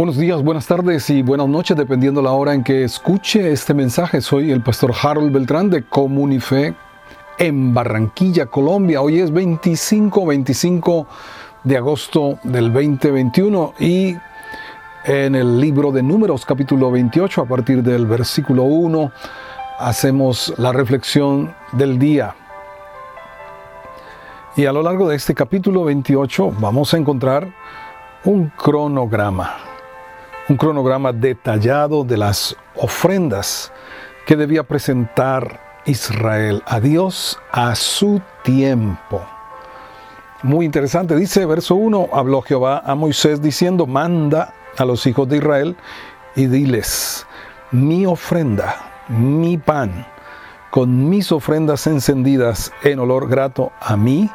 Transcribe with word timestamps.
Buenos 0.00 0.16
días, 0.16 0.42
buenas 0.42 0.66
tardes 0.66 1.10
y 1.10 1.20
buenas 1.20 1.46
noches, 1.46 1.76
dependiendo 1.76 2.22
la 2.22 2.32
hora 2.32 2.54
en 2.54 2.64
que 2.64 2.84
escuche 2.84 3.52
este 3.52 3.74
mensaje. 3.74 4.22
Soy 4.22 4.50
el 4.50 4.62
pastor 4.62 4.94
Harold 4.98 5.30
Beltrán 5.30 5.68
de 5.68 5.82
Comunife 5.82 6.74
en 7.38 7.74
Barranquilla, 7.74 8.46
Colombia. 8.46 9.02
Hoy 9.02 9.20
es 9.20 9.30
25, 9.30 10.24
25 10.24 11.06
de 11.64 11.76
agosto 11.76 12.38
del 12.44 12.72
2021 12.72 13.74
y 13.78 14.16
en 15.04 15.34
el 15.34 15.60
libro 15.60 15.92
de 15.92 16.02
Números, 16.02 16.46
capítulo 16.46 16.90
28, 16.90 17.42
a 17.42 17.44
partir 17.44 17.82
del 17.82 18.06
versículo 18.06 18.62
1, 18.62 19.12
hacemos 19.80 20.54
la 20.56 20.72
reflexión 20.72 21.54
del 21.72 21.98
día. 21.98 22.34
Y 24.56 24.64
a 24.64 24.72
lo 24.72 24.82
largo 24.82 25.10
de 25.10 25.16
este 25.16 25.34
capítulo 25.34 25.84
28 25.84 26.54
vamos 26.58 26.94
a 26.94 26.96
encontrar 26.96 27.52
un 28.24 28.48
cronograma 28.56 29.69
un 30.50 30.56
cronograma 30.56 31.12
detallado 31.12 32.02
de 32.02 32.16
las 32.16 32.56
ofrendas 32.74 33.72
que 34.26 34.34
debía 34.34 34.64
presentar 34.64 35.60
Israel 35.86 36.60
a 36.66 36.80
Dios 36.80 37.38
a 37.52 37.76
su 37.76 38.20
tiempo. 38.42 39.24
Muy 40.42 40.66
interesante, 40.66 41.14
dice 41.14 41.46
verso 41.46 41.76
1, 41.76 42.08
habló 42.12 42.42
Jehová 42.42 42.82
a 42.84 42.96
Moisés 42.96 43.40
diciendo, 43.40 43.86
manda 43.86 44.52
a 44.76 44.84
los 44.84 45.06
hijos 45.06 45.28
de 45.28 45.36
Israel 45.36 45.76
y 46.34 46.46
diles, 46.46 47.28
mi 47.70 48.04
ofrenda, 48.04 49.04
mi 49.06 49.56
pan, 49.56 50.04
con 50.70 51.08
mis 51.08 51.30
ofrendas 51.30 51.86
encendidas 51.86 52.72
en 52.82 52.98
olor 52.98 53.28
grato 53.28 53.70
a 53.80 53.96
mí, 53.96 54.28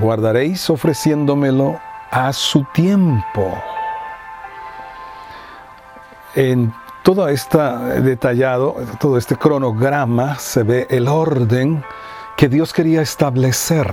guardaréis 0.00 0.70
ofreciéndomelo 0.70 1.78
a 2.10 2.32
su 2.32 2.64
tiempo. 2.72 3.77
En 6.38 6.72
todo 7.02 7.26
este 7.26 7.58
detallado, 7.58 8.76
todo 9.00 9.18
este 9.18 9.34
cronograma, 9.34 10.38
se 10.38 10.62
ve 10.62 10.86
el 10.88 11.08
orden 11.08 11.82
que 12.36 12.48
Dios 12.48 12.72
quería 12.72 13.02
establecer 13.02 13.92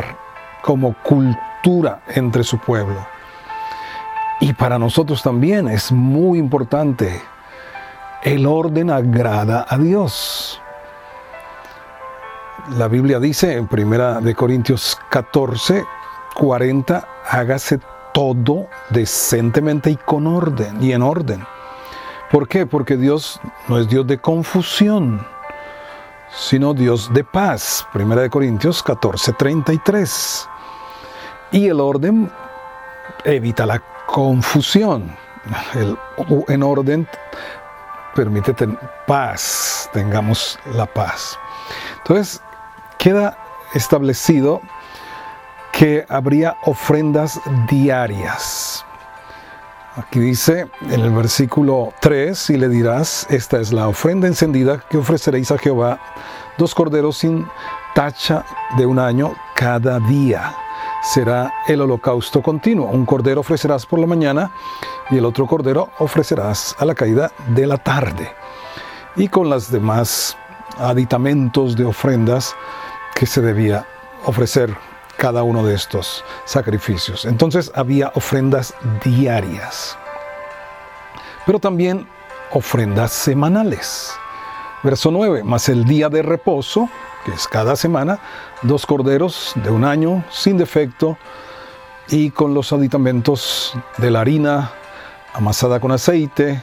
como 0.62 0.94
cultura 1.02 2.04
entre 2.08 2.44
su 2.44 2.60
pueblo. 2.60 3.04
Y 4.42 4.54
para 4.54 4.78
nosotros 4.78 5.24
también 5.24 5.68
es 5.68 5.92
muy 5.92 6.38
importante. 6.38 7.20
El 8.22 8.46
orden 8.46 8.92
agrada 8.92 9.66
a 9.68 9.80
Dios. 9.80 10.62
La 12.78 12.88
Biblia 12.88 13.20
dice 13.20 13.54
en 13.54 13.68
1 13.68 14.22
de 14.22 14.36
Corintios 14.36 15.00
14, 15.10 15.84
40, 16.36 17.08
hágase 17.28 17.80
todo 18.14 18.68
decentemente 18.92 19.90
y 19.90 19.96
con 19.96 20.28
orden 20.28 20.84
y 20.84 20.92
en 20.92 21.02
orden. 21.02 21.55
¿Por 22.32 22.48
qué? 22.48 22.66
Porque 22.66 22.98
Dios 22.98 23.40
no 23.68 23.78
es 23.78 23.88
Dios 23.88 24.08
de 24.08 24.20
confusión, 24.20 25.26
sino 26.36 26.74
Dios 26.74 27.14
de 27.14 27.24
paz. 27.24 27.88
Primera 27.94 28.22
de 28.22 28.30
Corintios 28.30 28.82
14, 28.84 29.34
33. 29.34 30.50
Y 31.52 31.68
el 31.68 31.80
orden 31.80 32.32
evita 33.24 33.66
la 33.66 33.82
confusión. 34.08 35.16
El, 35.76 35.98
en 36.48 36.64
orden 36.64 37.08
permite 38.16 38.56
paz, 39.06 39.90
tengamos 39.94 40.58
la 40.74 40.86
paz. 40.86 41.38
Entonces, 41.98 42.42
queda 42.98 43.38
establecido 43.74 44.62
que 45.72 46.06
habría 46.08 46.56
ofrendas 46.64 47.40
diarias. 47.70 48.85
Aquí 49.98 50.20
dice 50.20 50.68
en 50.90 51.00
el 51.00 51.12
versículo 51.12 51.94
3, 52.02 52.50
y 52.50 52.58
le 52.58 52.68
dirás, 52.68 53.26
esta 53.30 53.62
es 53.62 53.72
la 53.72 53.88
ofrenda 53.88 54.28
encendida 54.28 54.84
que 54.90 54.98
ofreceréis 54.98 55.52
a 55.52 55.58
Jehová, 55.58 56.00
dos 56.58 56.76
corderos 56.76 57.20
sin 57.20 57.48
tacha 57.94 58.44
de 58.78 58.86
un 58.86 59.00
año 59.00 59.34
cada 59.56 60.02
día. 60.02 60.54
Será 61.02 61.54
el 61.68 61.80
holocausto 61.80 62.42
continuo. 62.42 62.88
Un 62.88 63.06
cordero 63.06 63.40
ofrecerás 63.40 63.86
por 63.86 64.00
la 64.00 64.06
mañana 64.06 64.52
y 65.10 65.18
el 65.18 65.24
otro 65.24 65.48
cordero 65.48 65.90
ofrecerás 66.00 66.76
a 66.78 66.84
la 66.84 66.94
caída 66.94 67.32
de 67.56 67.66
la 67.66 67.78
tarde. 67.78 68.30
Y 69.16 69.30
con 69.30 69.50
las 69.50 69.72
demás 69.72 70.36
aditamentos 70.78 71.74
de 71.78 71.86
ofrendas 71.86 72.54
que 73.14 73.26
se 73.26 73.40
debía 73.40 73.86
ofrecer 74.26 74.76
cada 75.18 75.44
uno 75.44 75.64
de 75.64 75.76
estos 75.76 76.24
sacrificios. 76.46 77.26
Entonces 77.26 77.72
había 77.76 78.12
ofrendas 78.16 78.74
diarias, 79.04 79.98
pero 81.46 81.60
también 81.60 82.08
ofrendas 82.52 83.12
semanales. 83.12 84.14
Verso 84.84 85.10
9, 85.12 85.44
más 85.44 85.68
el 85.70 85.86
día 85.86 86.10
de 86.10 86.22
reposo, 86.22 86.90
que 87.26 87.32
es 87.32 87.48
cada 87.48 87.76
semana, 87.76 88.20
dos 88.62 88.86
corderos 88.86 89.54
de 89.56 89.72
un 89.72 89.84
año 89.84 90.24
sin 90.30 90.58
defecto 90.58 91.18
y 92.08 92.30
con 92.30 92.54
los 92.54 92.72
aditamentos 92.72 93.74
de 93.98 94.12
la 94.12 94.22
harina 94.22 94.72
amasada 95.34 95.80
con 95.80 95.92
aceite, 95.92 96.62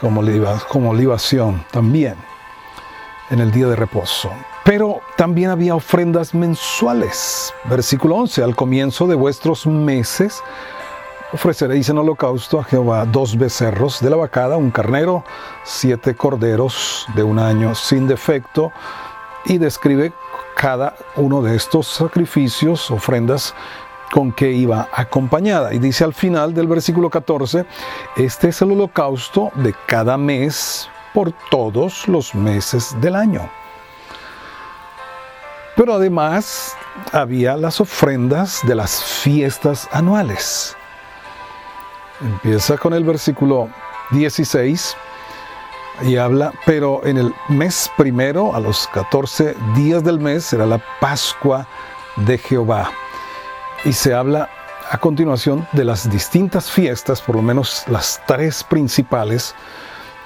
como, 0.00 0.22
libación 0.94 1.64
también 1.70 2.14
en 3.30 3.40
el 3.40 3.50
día 3.50 3.66
de 3.66 3.76
reposo. 3.76 4.30
Pero 4.68 5.00
también 5.16 5.48
había 5.48 5.74
ofrendas 5.74 6.34
mensuales. 6.34 7.54
Versículo 7.70 8.16
11, 8.16 8.42
al 8.42 8.54
comienzo 8.54 9.06
de 9.06 9.14
vuestros 9.14 9.66
meses 9.66 10.42
ofreceréis 11.32 11.88
en 11.88 11.96
holocausto 11.96 12.60
a 12.60 12.64
Jehová 12.64 13.06
dos 13.06 13.38
becerros 13.38 13.98
de 14.02 14.10
la 14.10 14.16
vacada, 14.16 14.58
un 14.58 14.70
carnero, 14.70 15.24
siete 15.64 16.14
corderos 16.14 17.06
de 17.14 17.22
un 17.22 17.38
año 17.38 17.74
sin 17.74 18.06
defecto, 18.06 18.70
y 19.46 19.56
describe 19.56 20.12
cada 20.54 20.94
uno 21.16 21.40
de 21.40 21.56
estos 21.56 21.86
sacrificios, 21.86 22.90
ofrendas, 22.90 23.54
con 24.12 24.32
que 24.32 24.52
iba 24.52 24.86
acompañada. 24.92 25.72
Y 25.72 25.78
dice 25.78 26.04
al 26.04 26.12
final 26.12 26.52
del 26.52 26.66
versículo 26.66 27.08
14, 27.08 27.64
este 28.18 28.48
es 28.48 28.60
el 28.60 28.72
holocausto 28.72 29.50
de 29.54 29.74
cada 29.86 30.18
mes 30.18 30.90
por 31.14 31.32
todos 31.50 32.06
los 32.06 32.34
meses 32.34 32.94
del 33.00 33.16
año. 33.16 33.48
Pero 35.78 35.94
además 35.94 36.76
había 37.12 37.56
las 37.56 37.80
ofrendas 37.80 38.60
de 38.66 38.74
las 38.74 39.00
fiestas 39.00 39.88
anuales. 39.92 40.76
Empieza 42.20 42.76
con 42.76 42.94
el 42.94 43.04
versículo 43.04 43.70
16 44.10 44.96
y 46.02 46.16
habla, 46.16 46.52
pero 46.66 47.06
en 47.06 47.18
el 47.18 47.32
mes 47.48 47.88
primero, 47.96 48.56
a 48.56 48.60
los 48.60 48.88
14 48.88 49.54
días 49.76 50.02
del 50.02 50.18
mes, 50.18 50.46
será 50.46 50.66
la 50.66 50.82
Pascua 51.00 51.64
de 52.16 52.38
Jehová. 52.38 52.90
Y 53.84 53.92
se 53.92 54.12
habla 54.12 54.50
a 54.90 54.98
continuación 54.98 55.64
de 55.70 55.84
las 55.84 56.10
distintas 56.10 56.68
fiestas, 56.72 57.22
por 57.22 57.36
lo 57.36 57.42
menos 57.42 57.84
las 57.86 58.20
tres 58.26 58.64
principales 58.64 59.54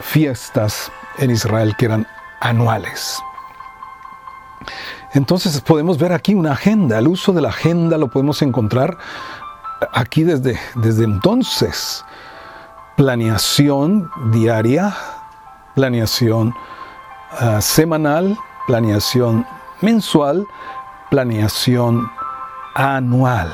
fiestas 0.00 0.90
en 1.18 1.30
Israel 1.30 1.74
que 1.76 1.84
eran 1.84 2.06
anuales. 2.40 3.22
Entonces 5.14 5.60
podemos 5.60 5.98
ver 5.98 6.12
aquí 6.12 6.34
una 6.34 6.52
agenda. 6.52 6.98
El 6.98 7.08
uso 7.08 7.32
de 7.32 7.42
la 7.42 7.50
agenda 7.50 7.98
lo 7.98 8.08
podemos 8.08 8.40
encontrar 8.40 8.96
aquí 9.92 10.24
desde, 10.24 10.58
desde 10.76 11.04
entonces. 11.04 12.04
Planeación 12.96 14.10
diaria, 14.30 14.94
planeación 15.74 16.54
ah, 17.32 17.60
semanal, 17.60 18.38
planeación 18.66 19.46
mensual, 19.82 20.46
planeación 21.10 22.10
anual. 22.74 23.52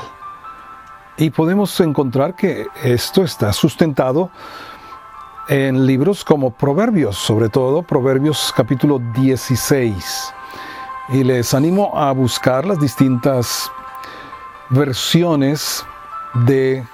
Y 1.17 1.29
podemos 1.31 1.77
encontrar 1.81 2.35
que 2.35 2.67
esto 2.83 3.23
está 3.23 3.51
sustentado 3.51 4.31
en 5.49 5.85
libros 5.85 6.23
como 6.23 6.51
Proverbios, 6.51 7.17
sobre 7.17 7.49
todo 7.49 7.81
Proverbios 7.81 8.53
capítulo 8.55 9.01
16 9.13 10.33
y 11.11 11.23
les 11.23 11.53
animo 11.53 11.97
a 11.97 12.11
buscar 12.11 12.65
las 12.65 12.79
distintas 12.79 13.71
versiones 14.69 15.83
de 16.45 16.85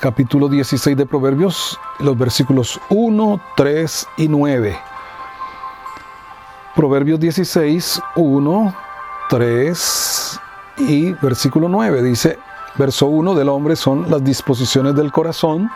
capítulo 0.00 0.48
16 0.48 0.96
de 0.96 1.06
Proverbios, 1.06 1.78
los 2.00 2.18
versículos 2.18 2.80
1, 2.90 3.40
3 3.56 4.08
y 4.18 4.28
9. 4.28 4.78
Proverbios 6.74 7.20
16, 7.20 8.02
1, 8.16 8.74
3 9.30 10.40
y 10.78 11.12
versículo 11.12 11.68
9 11.68 12.02
dice, 12.02 12.38
verso 12.76 13.06
1 13.06 13.34
del 13.34 13.48
hombre 13.48 13.76
son 13.76 14.10
las 14.10 14.24
disposiciones 14.24 14.94
del 14.94 15.12
corazón, 15.12 15.70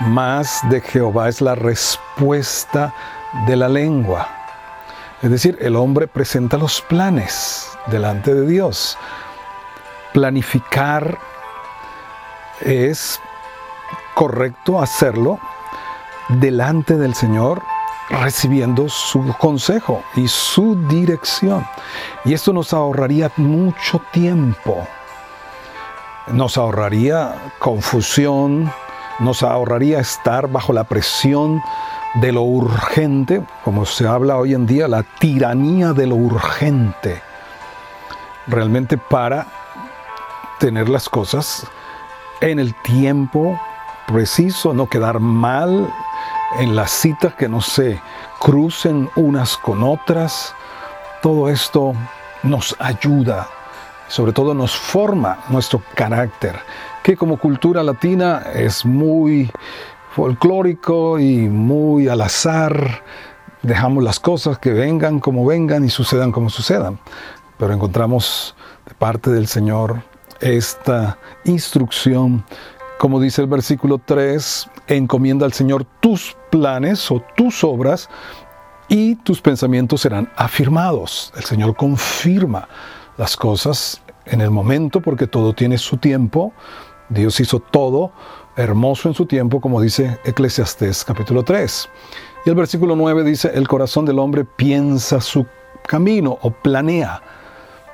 más 0.00 0.60
de 0.70 0.80
Jehová 0.80 1.28
es 1.28 1.40
la 1.40 1.54
respuesta 1.54 2.94
de 3.46 3.56
la 3.56 3.68
lengua. 3.68 4.41
Es 5.22 5.30
decir, 5.30 5.56
el 5.60 5.76
hombre 5.76 6.08
presenta 6.08 6.56
los 6.56 6.82
planes 6.82 7.70
delante 7.86 8.34
de 8.34 8.44
Dios. 8.44 8.98
Planificar 10.12 11.16
es 12.60 13.20
correcto 14.14 14.82
hacerlo 14.82 15.38
delante 16.28 16.96
del 16.96 17.14
Señor 17.14 17.62
recibiendo 18.10 18.88
su 18.88 19.32
consejo 19.38 20.02
y 20.16 20.26
su 20.26 20.76
dirección. 20.88 21.64
Y 22.24 22.34
esto 22.34 22.52
nos 22.52 22.72
ahorraría 22.72 23.30
mucho 23.36 24.02
tiempo. 24.10 24.86
Nos 26.26 26.58
ahorraría 26.58 27.52
confusión, 27.60 28.72
nos 29.20 29.44
ahorraría 29.44 30.00
estar 30.00 30.48
bajo 30.48 30.72
la 30.72 30.82
presión 30.82 31.62
de 32.14 32.32
lo 32.32 32.42
urgente, 32.42 33.42
como 33.64 33.86
se 33.86 34.06
habla 34.06 34.36
hoy 34.36 34.54
en 34.54 34.66
día, 34.66 34.88
la 34.88 35.02
tiranía 35.02 35.92
de 35.92 36.06
lo 36.06 36.16
urgente. 36.16 37.22
Realmente 38.46 38.98
para 38.98 39.46
tener 40.58 40.88
las 40.88 41.08
cosas 41.08 41.66
en 42.40 42.58
el 42.58 42.74
tiempo 42.82 43.58
preciso, 44.06 44.74
no 44.74 44.88
quedar 44.88 45.20
mal 45.20 45.92
en 46.58 46.76
las 46.76 46.90
citas 46.90 47.34
que 47.34 47.48
no 47.48 47.60
se 47.60 48.00
crucen 48.38 49.08
unas 49.16 49.56
con 49.56 49.82
otras. 49.82 50.54
Todo 51.22 51.48
esto 51.48 51.94
nos 52.42 52.76
ayuda, 52.78 53.48
sobre 54.08 54.32
todo 54.32 54.52
nos 54.52 54.76
forma 54.76 55.38
nuestro 55.48 55.80
carácter, 55.94 56.58
que 57.02 57.16
como 57.16 57.38
cultura 57.38 57.82
latina 57.82 58.42
es 58.52 58.84
muy 58.84 59.50
folclórico 60.14 61.18
y 61.18 61.48
muy 61.48 62.08
al 62.08 62.20
azar. 62.20 63.02
Dejamos 63.62 64.04
las 64.04 64.20
cosas 64.20 64.58
que 64.58 64.72
vengan 64.72 65.20
como 65.20 65.46
vengan 65.46 65.84
y 65.84 65.88
sucedan 65.88 66.32
como 66.32 66.50
sucedan. 66.50 66.98
Pero 67.58 67.72
encontramos 67.72 68.54
de 68.86 68.94
parte 68.94 69.30
del 69.30 69.46
Señor 69.46 70.02
esta 70.40 71.18
instrucción, 71.44 72.44
como 72.98 73.20
dice 73.20 73.42
el 73.42 73.48
versículo 73.48 73.98
3, 74.04 74.68
encomienda 74.88 75.46
al 75.46 75.52
Señor 75.52 75.84
tus 76.00 76.36
planes 76.50 77.10
o 77.10 77.22
tus 77.36 77.62
obras 77.62 78.10
y 78.88 79.14
tus 79.16 79.40
pensamientos 79.40 80.02
serán 80.02 80.30
afirmados. 80.36 81.32
El 81.36 81.44
Señor 81.44 81.76
confirma 81.76 82.68
las 83.16 83.36
cosas 83.36 84.02
en 84.26 84.40
el 84.40 84.50
momento 84.50 85.00
porque 85.00 85.26
todo 85.26 85.52
tiene 85.52 85.78
su 85.78 85.96
tiempo. 85.96 86.52
Dios 87.08 87.38
hizo 87.40 87.60
todo 87.60 88.12
hermoso 88.56 89.08
en 89.08 89.14
su 89.14 89.26
tiempo, 89.26 89.60
como 89.60 89.80
dice 89.80 90.18
Eclesiastés 90.24 91.04
capítulo 91.04 91.42
3. 91.42 91.88
Y 92.44 92.50
el 92.50 92.54
versículo 92.54 92.96
9 92.96 93.24
dice, 93.24 93.50
el 93.54 93.68
corazón 93.68 94.04
del 94.04 94.18
hombre 94.18 94.44
piensa 94.44 95.20
su 95.20 95.46
camino 95.86 96.38
o 96.42 96.50
planea, 96.50 97.22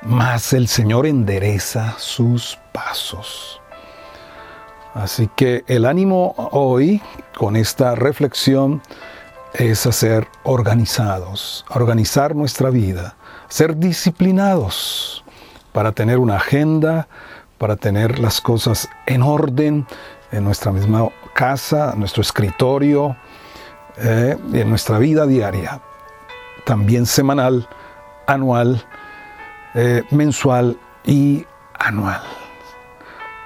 mas 0.03 0.53
el 0.53 0.69
Señor 0.69 1.07
endereza 1.07 1.95
sus 1.99 2.59
pasos. 2.73 3.61
Así 4.95 5.29
que 5.37 5.65
el 5.67 5.85
ánimo 5.85 6.35
hoy 6.53 7.01
con 7.37 7.57
esta 7.57 7.95
reflexión 7.95 8.83
es 9.55 9.87
a 9.87 9.93
ser 9.93 10.27
organizados, 10.45 11.65
organizar 11.71 12.35
nuestra 12.35 12.71
vida, 12.71 13.17
ser 13.49 13.77
disciplinados 13.77 15.25
para 15.73 15.93
tener 15.93 16.19
una 16.19 16.37
agenda, 16.37 17.07
para 17.59 17.77
tener 17.77 18.19
las 18.19 18.41
cosas 18.41 18.89
en 19.07 19.23
orden 19.23 19.87
en 20.33 20.45
nuestra 20.45 20.73
misma 20.73 21.09
casa, 21.35 21.95
nuestro 21.97 22.23
escritorio, 22.23 23.17
eh, 23.97 24.37
en 24.53 24.69
nuestra 24.69 24.99
vida 24.99 25.27
diaria, 25.27 25.81
también 26.65 27.07
semanal, 27.07 27.69
anual, 28.27 28.85
eh, 29.75 30.03
mensual 30.11 30.79
y 31.05 31.47
anual. 31.79 32.21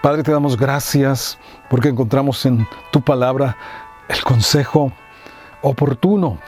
Padre, 0.02 0.23
te 0.23 0.32
damos 0.32 0.56
gracias 0.56 1.38
porque 1.70 1.88
encontramos 1.88 2.44
en 2.44 2.67
tu 2.90 3.00
palabra 3.00 3.56
el 4.08 4.23
consejo 4.25 4.93
oportuno 5.62 6.38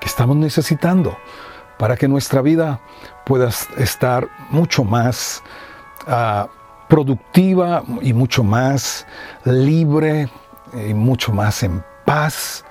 que 0.00 0.06
estamos 0.06 0.36
necesitando 0.36 1.16
para 1.78 1.96
que 1.96 2.06
nuestra 2.06 2.42
vida 2.42 2.80
pueda 3.24 3.48
estar 3.78 4.28
mucho 4.50 4.84
más 4.84 5.42
ah, 6.06 6.48
productiva 6.92 7.82
y 8.02 8.12
mucho 8.12 8.44
más 8.44 9.06
libre 9.46 10.28
y 10.74 10.92
mucho 10.92 11.32
más 11.32 11.62
en 11.62 11.82
paz 12.04 12.66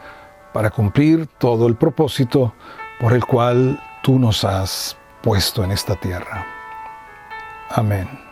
para 0.54 0.70
cumplir 0.70 1.26
todo 1.40 1.66
el 1.66 1.76
propósito 1.76 2.54
por 3.00 3.14
el 3.14 3.26
cual 3.26 3.82
tú 4.04 4.20
nos 4.20 4.44
has 4.44 4.96
puesto 5.24 5.64
en 5.64 5.72
esta 5.72 5.96
tierra. 5.96 6.46
Amén. 7.72 8.31